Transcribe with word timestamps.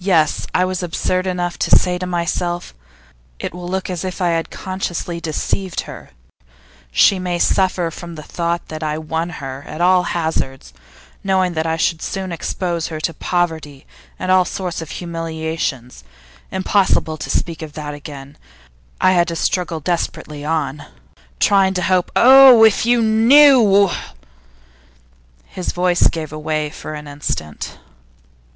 Yes, 0.00 0.48
I 0.52 0.64
was 0.64 0.82
absurd 0.82 1.28
enough 1.28 1.56
to 1.60 1.70
say 1.78 1.96
to 1.96 2.08
myself: 2.08 2.74
"It 3.38 3.54
will 3.54 3.68
look 3.68 3.88
as 3.88 4.04
if 4.04 4.20
I 4.20 4.30
had 4.30 4.50
consciously 4.50 5.20
deceived 5.20 5.82
her; 5.82 6.10
she 6.90 7.20
may 7.20 7.38
suffer 7.38 7.92
from 7.92 8.16
the 8.16 8.24
thought 8.24 8.66
that 8.66 8.82
I 8.82 8.98
won 8.98 9.28
her 9.38 9.62
at 9.64 9.80
all 9.80 10.02
hazards, 10.02 10.72
knowing 11.22 11.52
that 11.52 11.68
I 11.68 11.76
should 11.76 12.02
soon 12.02 12.32
expose 12.32 12.88
her 12.88 12.98
to 12.98 13.14
poverty 13.14 13.86
and 14.18 14.32
all 14.32 14.44
sorts 14.44 14.82
of 14.82 14.90
humiliation." 14.90 15.92
Impossible 16.50 17.16
to 17.16 17.30
speak 17.30 17.62
of 17.62 17.74
that 17.74 17.94
again; 17.94 18.36
I 19.00 19.12
had 19.12 19.28
to 19.28 19.36
struggle 19.36 19.78
desperately 19.78 20.44
on, 20.44 20.86
trying 21.38 21.74
to 21.74 21.82
hope. 21.82 22.10
Oh! 22.16 22.64
if 22.64 22.84
you 22.84 23.00
knew' 23.00 23.88
His 25.46 25.70
voice 25.70 26.08
gave 26.08 26.32
way 26.32 26.70
for 26.70 26.94
an 26.94 27.06
instant. 27.06 27.78